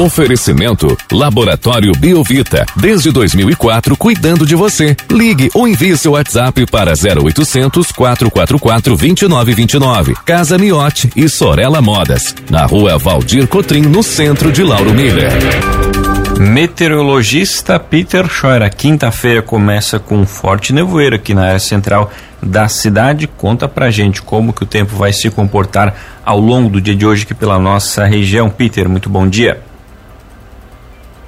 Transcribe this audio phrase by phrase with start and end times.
[0.00, 2.64] Oferecimento Laboratório Biovita.
[2.74, 4.96] Desde 2004, cuidando de você.
[5.10, 10.14] Ligue ou envie seu WhatsApp para 0800 444 2929.
[10.24, 12.34] Casa Miote e Sorella Modas.
[12.48, 15.32] Na rua Valdir Cotrim, no centro de Lauro Miller.
[16.38, 18.74] Meteorologista Peter Scheuer.
[18.74, 22.10] Quinta-feira começa com um forte nevoeiro aqui na área central
[22.42, 23.26] da cidade.
[23.26, 25.94] Conta pra gente como que o tempo vai se comportar
[26.24, 28.48] ao longo do dia de hoje aqui pela nossa região.
[28.48, 29.68] Peter, muito bom dia.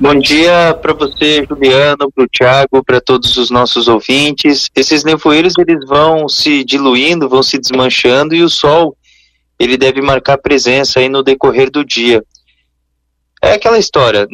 [0.02, 4.68] Bom dia para você, Juliano, para o Thiago, para todos os nossos ouvintes.
[4.74, 8.96] Esses nevoeiros eles vão se diluindo, vão se desmanchando e o sol
[9.60, 12.20] ele deve marcar presença aí no decorrer do dia.
[13.40, 14.26] É aquela história,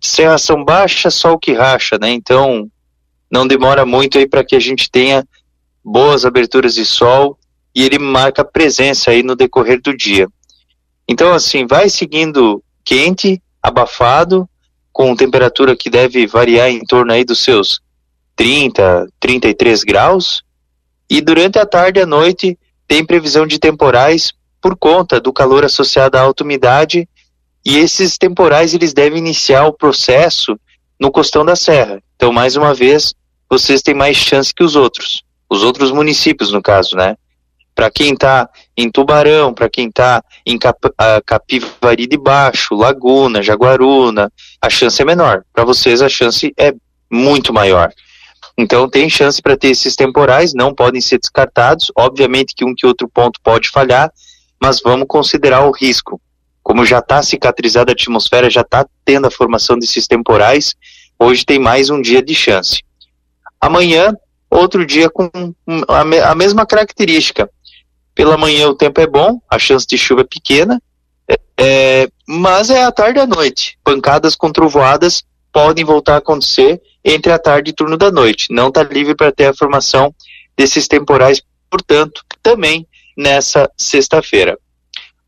[0.00, 2.10] serração baixa, sol que racha, né?
[2.10, 2.70] Então
[3.28, 5.26] não demora muito aí para que a gente tenha
[5.84, 7.36] boas aberturas de sol
[7.74, 10.28] e ele marca presença aí no decorrer do dia.
[11.08, 14.48] Então assim, vai seguindo quente, abafado,
[14.92, 17.80] com temperatura que deve variar em torno aí dos seus
[18.36, 20.42] 30, 33 graus.
[21.08, 25.64] E durante a tarde e a noite tem previsão de temporais por conta do calor
[25.64, 27.08] associado à alta umidade
[27.64, 30.58] e esses temporais eles devem iniciar o processo
[30.98, 32.02] no costão da serra.
[32.16, 33.14] Então, mais uma vez,
[33.48, 37.16] vocês têm mais chance que os outros, os outros municípios no caso, né?
[37.74, 40.78] Para quem está em Tubarão, para quem está em Cap
[41.24, 45.42] Capivari de Baixo, Laguna, Jaguaruna, a chance é menor.
[45.52, 46.74] Para vocês a chance é
[47.10, 47.92] muito maior.
[48.56, 51.90] Então tem chance para ter esses temporais, não podem ser descartados.
[51.96, 54.12] Obviamente que um que outro ponto pode falhar,
[54.60, 56.20] mas vamos considerar o risco.
[56.62, 60.74] Como já está cicatrizada a atmosfera, já está tendo a formação desses temporais,
[61.18, 62.82] hoje tem mais um dia de chance.
[63.60, 64.14] Amanhã,
[64.50, 65.30] outro dia com
[65.88, 67.50] a, mesma característica.
[68.14, 70.80] Pela manhã o tempo é bom, a chance de chuva é pequena,
[71.28, 73.78] é, é, mas é à tarde e à noite.
[73.82, 78.46] Pancadas com trovoadas podem voltar a acontecer entre a tarde e turno da noite.
[78.50, 80.14] Não está livre para ter a formação
[80.56, 82.86] desses temporais, portanto, também
[83.16, 84.58] nessa sexta-feira.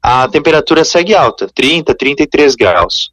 [0.02, 3.12] A temperatura segue alta, 30, 33 graus.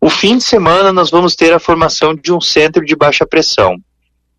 [0.00, 3.76] O fim de semana nós vamos ter a formação de um centro de baixa pressão.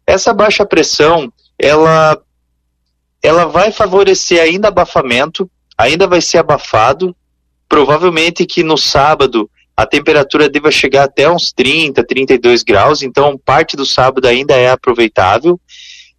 [0.06, 2.22] Essa baixa pressão, ela
[3.22, 7.16] ela vai favorecer ainda abafamento, ainda vai ser abafado,
[7.68, 13.78] provavelmente que no sábado a temperatura deva chegar até uns 30, 32 graus, então parte
[13.78, 15.60] do sábado ainda é aproveitável,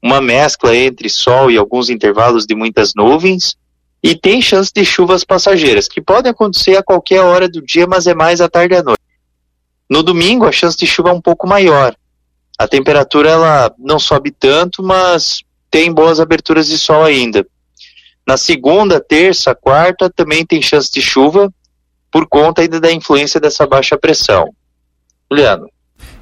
[0.02, 3.56] uma mescla entre sol e alguns intervalos de muitas nuvens,
[4.02, 8.06] e tem chance de chuvas passageiras, que podem acontecer a qualquer hora do dia, mas
[8.06, 9.00] é mais à tarde e à noite.
[9.90, 11.94] No domingo, a chance de chuva é um pouco maior.
[12.58, 17.46] A temperatura ela não sobe tanto, mas tem boas aberturas de sol ainda.
[18.26, 21.52] Na segunda, terça, quarta também tem chance de chuva
[22.10, 24.52] por conta ainda da influência dessa baixa pressão.
[25.30, 25.68] Juliano.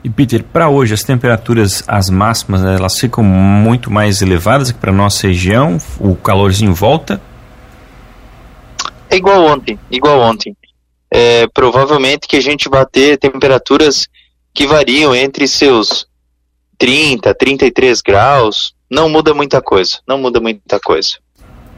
[0.04, 4.78] E Peter, para hoje as temperaturas, as máximas, né, elas ficam muito mais elevadas que
[4.78, 5.78] para nossa região.
[5.98, 7.20] O calorzinho volta?
[9.10, 10.56] É igual ontem, igual ontem.
[11.10, 14.06] É, provavelmente que a gente vai ter temperaturas
[14.52, 16.06] que variam entre seus
[16.76, 21.18] 30, 33 graus, não muda muita coisa, não muda muita coisa.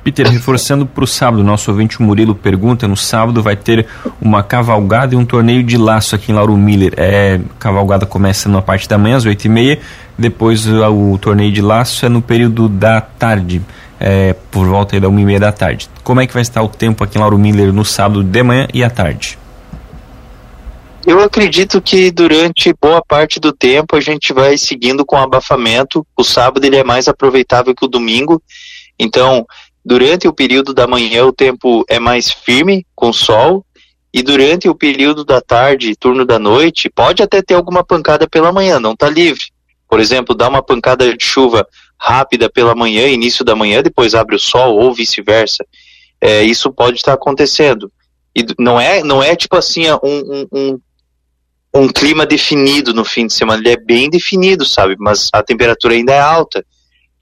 [0.03, 3.87] Peter, reforçando para o sábado, nosso ouvinte Murilo pergunta: no sábado vai ter
[4.21, 6.94] uma cavalgada e um torneio de laço aqui em Lauro Miller.
[6.97, 9.78] É, cavalgada começa na parte da manhã, às 8h30,
[10.16, 13.60] depois o, o torneio de laço é no período da tarde,
[13.99, 15.91] é, por volta da 1h30 da tarde.
[16.03, 18.66] Como é que vai estar o tempo aqui em Lauro Miller no sábado de manhã
[18.72, 19.38] e à tarde?
[21.10, 26.06] Eu acredito que durante boa parte do tempo a gente vai seguindo com abafamento.
[26.16, 28.41] O sábado ele é mais aproveitável que o domingo.
[28.97, 29.44] Então,
[29.84, 33.66] durante o período da manhã o tempo é mais firme, com sol,
[34.15, 38.53] e durante o período da tarde, turno da noite, pode até ter alguma pancada pela
[38.53, 39.47] manhã, não está livre.
[39.88, 41.66] Por exemplo, dá uma pancada de chuva
[41.99, 45.66] rápida pela manhã, início da manhã, depois abre o sol, ou vice-versa.
[46.20, 47.91] É, isso pode estar acontecendo.
[48.32, 50.81] E não é, não é tipo assim um, um,
[51.75, 54.96] um clima definido no fim de semana, ele é bem definido, sabe?
[54.99, 56.64] Mas a temperatura ainda é alta.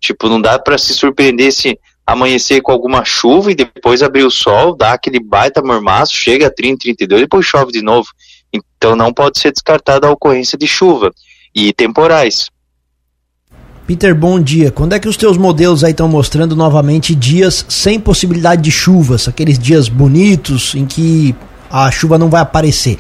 [0.00, 4.30] Tipo, não dá para se surpreender se amanhecer com alguma chuva e depois abrir o
[4.30, 8.08] sol, dá aquele baita mormaço, chega a 30, 32 e depois chove de novo.
[8.50, 11.12] Então não pode ser descartada a ocorrência de chuva
[11.54, 12.48] e temporais.
[13.86, 14.70] Peter, bom dia.
[14.70, 19.28] Quando é que os teus modelos aí estão mostrando novamente dias sem possibilidade de chuvas,
[19.28, 21.34] aqueles dias bonitos em que
[21.70, 22.98] a chuva não vai aparecer?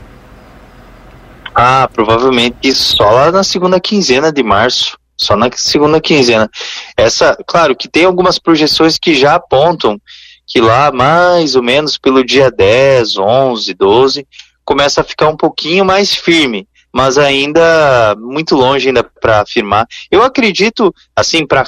[1.60, 4.96] Ah, provavelmente só lá na segunda quinzena de março.
[5.16, 6.48] Só na segunda quinzena.
[6.96, 10.00] Essa, claro que tem algumas projeções que já apontam
[10.46, 14.28] que lá mais ou menos pelo dia 10, 11, 12
[14.64, 19.84] começa a ficar um pouquinho mais firme, mas ainda muito longe ainda para afirmar.
[20.12, 21.64] Eu acredito, assim, para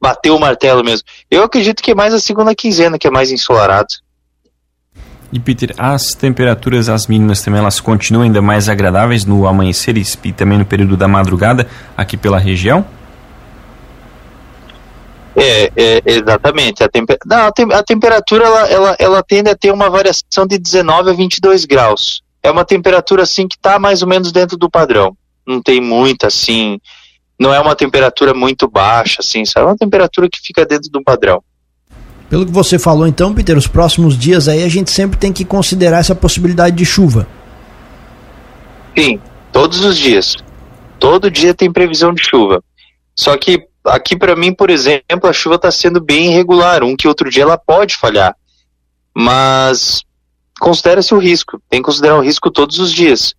[0.00, 3.32] bater o martelo mesmo, eu acredito que é mais a segunda quinzena que é mais
[3.32, 3.92] ensolarado.
[5.32, 10.32] E Peter, as temperaturas, as mínimas também, elas continuam ainda mais agradáveis no amanhecer e
[10.32, 12.84] também no período da madrugada aqui pela região?
[15.36, 16.82] É, é exatamente.
[16.82, 17.16] A, temper...
[17.24, 17.72] Não, a, tem...
[17.72, 22.22] a temperatura ela, ela, ela tende a ter uma variação de 19 a 22 graus.
[22.42, 25.16] É uma temperatura assim que está mais ou menos dentro do padrão.
[25.46, 26.80] Não tem muita assim,
[27.38, 29.66] não é uma temperatura muito baixa assim, sabe?
[29.66, 31.42] É uma temperatura que fica dentro do padrão.
[32.30, 35.44] Pelo que você falou então, Peter, os próximos dias aí a gente sempre tem que
[35.44, 37.26] considerar essa possibilidade de chuva.
[38.96, 39.20] Sim,
[39.52, 40.36] todos os dias.
[41.00, 42.62] Todo dia tem previsão de chuva.
[43.16, 46.84] Só que aqui para mim, por exemplo, a chuva está sendo bem irregular.
[46.84, 48.36] Um que outro dia ela pode falhar.
[49.12, 50.04] Mas
[50.60, 51.60] considera-se o risco.
[51.68, 53.34] Tem que considerar o risco todos os dias.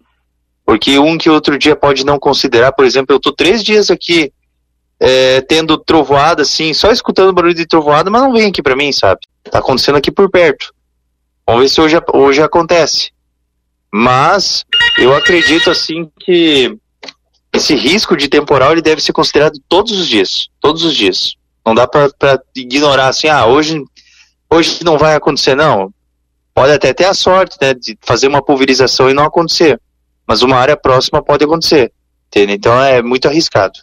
[0.65, 2.73] Porque um que outro dia pode não considerar.
[2.73, 4.33] Por exemplo, eu estou três dias aqui
[5.03, 8.91] é, tendo trovoada, assim, só escutando barulho de trovoada, mas não vem aqui para mim,
[8.91, 9.21] sabe?
[9.49, 10.71] Tá acontecendo aqui por perto.
[11.45, 13.09] Vamos ver se hoje, hoje acontece.
[13.91, 14.63] Mas
[14.99, 16.77] eu acredito, assim, que
[17.51, 20.49] esse risco de temporal ele deve ser considerado todos os dias.
[20.59, 21.33] Todos os dias.
[21.65, 23.83] Não dá para ignorar assim, ah, hoje,
[24.51, 25.91] hoje não vai acontecer, não.
[26.53, 29.81] Pode até ter a sorte, né, de fazer uma pulverização e não acontecer.
[30.27, 31.91] Mas uma área próxima pode acontecer.
[32.27, 32.53] Entende?
[32.53, 33.79] Então é muito arriscado.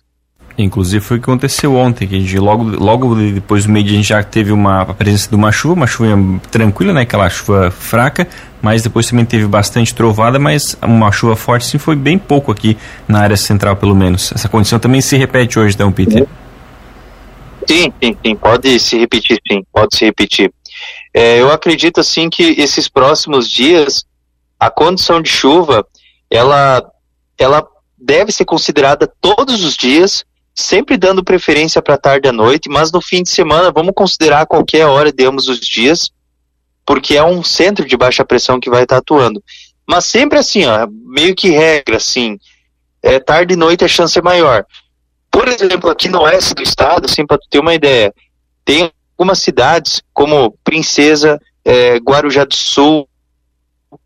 [0.58, 3.96] Inclusive foi o que aconteceu ontem, que a gente logo, logo depois do meio-dia a
[3.96, 6.16] gente já teve uma a presença de uma chuva, uma chuva
[6.50, 7.02] tranquila, né?
[7.02, 8.26] Aquela chuva fraca,
[8.60, 12.76] mas depois também teve bastante trovada, mas uma chuva forte sim foi bem pouco aqui
[13.06, 14.32] na área central, pelo menos.
[14.32, 16.26] Essa condição também se repete hoje, então, Peter?
[17.68, 20.52] Sim, sim, sim, pode se repetir, sim, pode se repetir.
[21.14, 24.04] É, eu acredito assim que esses próximos dias
[24.58, 25.86] a condição de chuva
[26.28, 26.82] ela
[27.38, 27.64] ela
[27.96, 30.24] deve ser considerada todos os dias
[30.58, 34.86] sempre dando preferência para tarde à noite, mas no fim de semana vamos considerar qualquer
[34.86, 36.10] hora de ambos os dias,
[36.84, 39.42] porque é um centro de baixa pressão que vai estar tá atuando.
[39.86, 42.38] Mas sempre assim, ó, meio que regra, assim,
[43.02, 44.66] é, tarde e noite a chance é maior.
[45.30, 48.12] Por exemplo, aqui no oeste do estado, assim, para ter uma ideia,
[48.64, 53.08] tem algumas cidades como Princesa, é, Guarujá do Sul,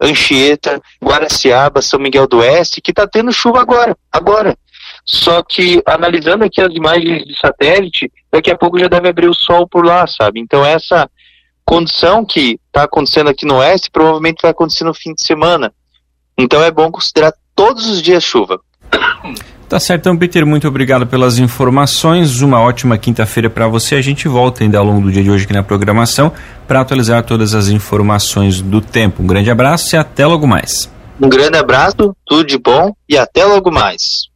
[0.01, 4.57] Anchieta, Guaraciaba, São Miguel do Oeste, que está tendo chuva agora, agora.
[5.05, 9.35] Só que analisando aqui as imagens de satélite, daqui a pouco já deve abrir o
[9.35, 10.41] sol por lá, sabe?
[10.41, 11.09] Então essa
[11.65, 15.73] condição que está acontecendo aqui no oeste provavelmente vai acontecer no fim de semana.
[16.39, 18.61] Então é bom considerar todos os dias chuva.
[19.69, 22.43] Tá certo, então, Peter, muito obrigado pelas informações.
[22.43, 23.95] Uma ótima quinta-feira para você.
[23.95, 26.31] A gente volta ainda ao longo do dia de hoje aqui na programação
[26.69, 29.23] para atualizar todas as informações do tempo.
[29.23, 30.93] Um grande abraço e até logo mais.
[31.19, 34.32] Um grande abraço, tudo de bom e até logo mais.